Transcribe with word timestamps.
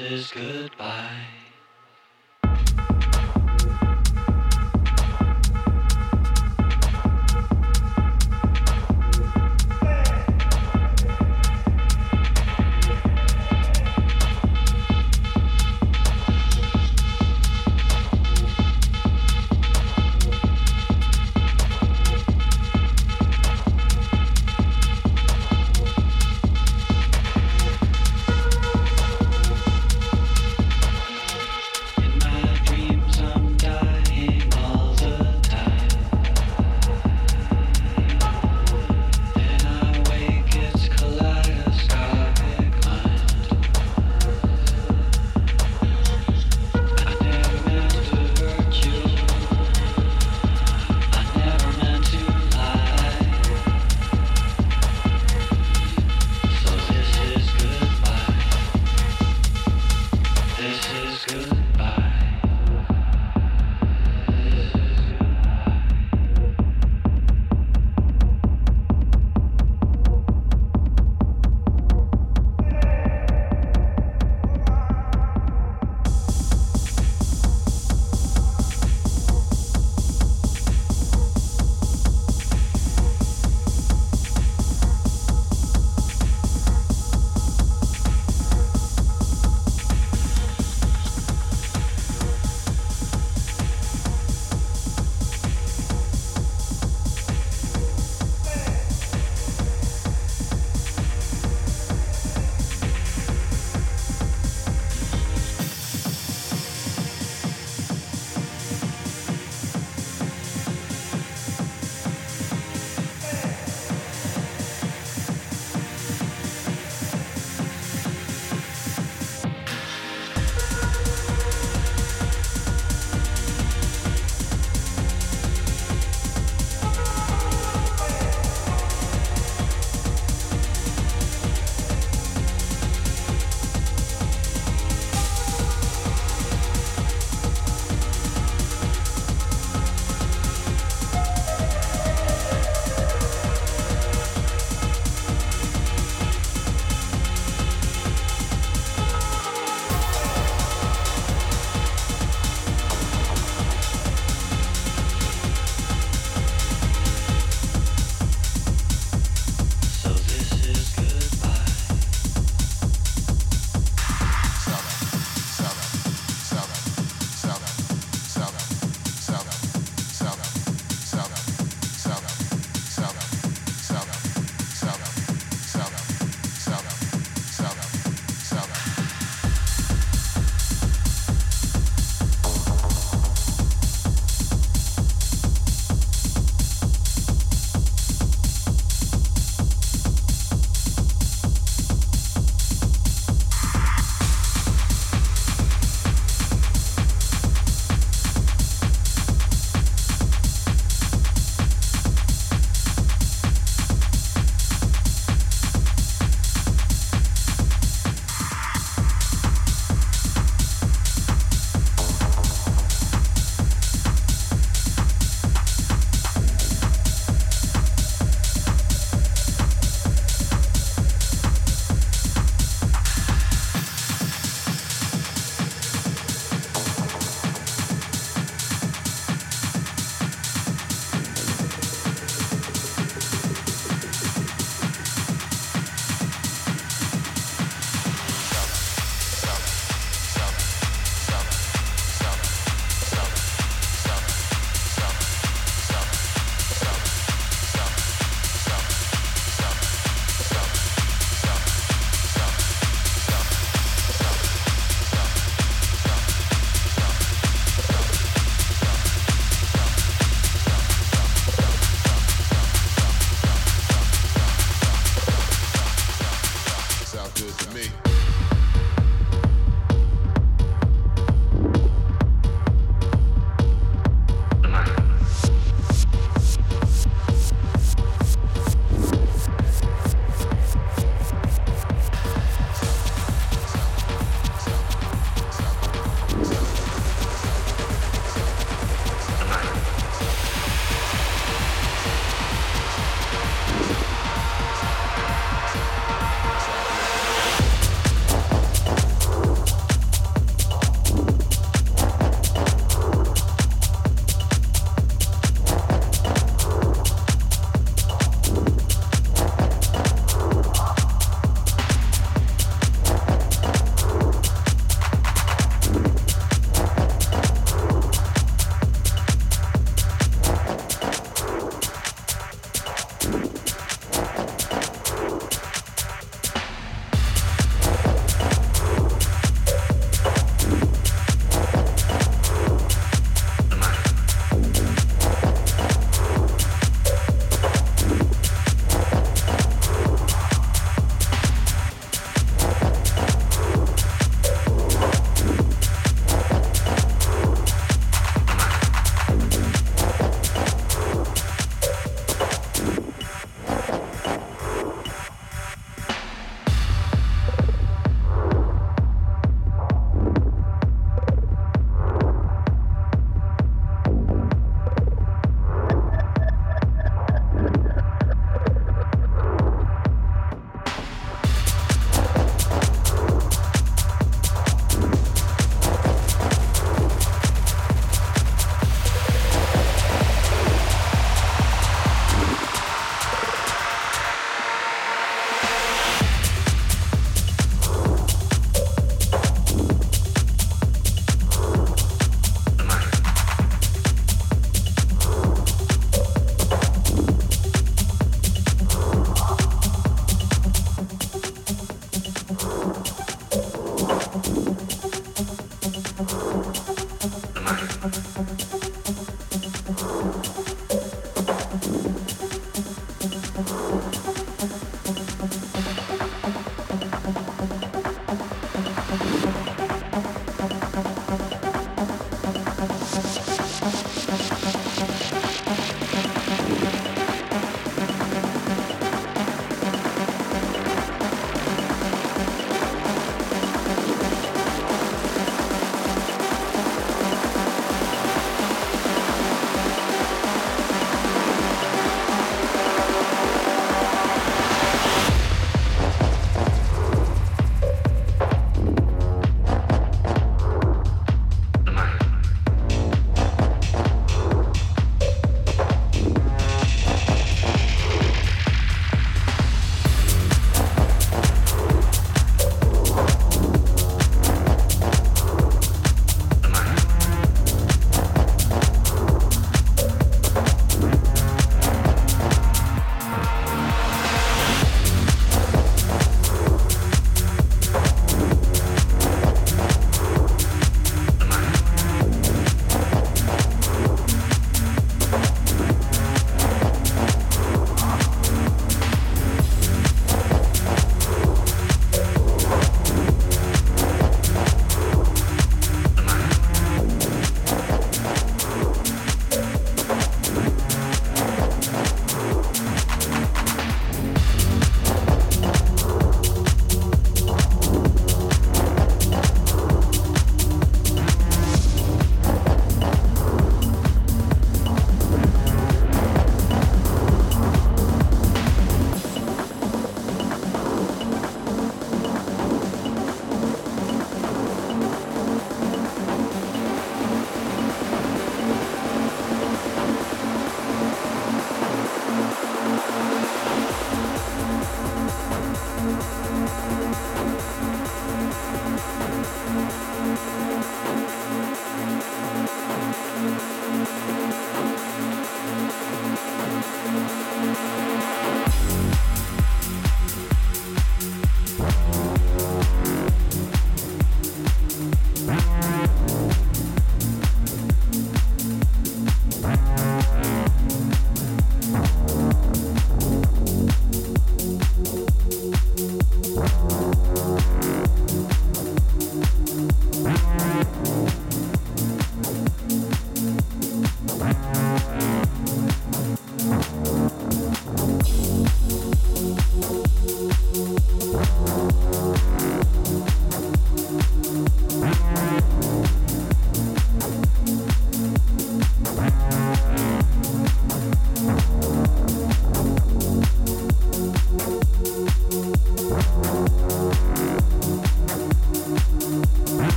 Is 0.00 0.32
goodbye. 0.32 1.45